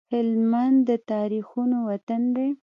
هلمند 0.13 0.77
د 0.89 0.91
تاريخونو 1.11 1.77
وطن 1.89 2.21
دی 2.35 2.49